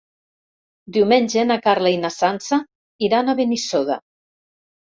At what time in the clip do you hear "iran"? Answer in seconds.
3.11-3.31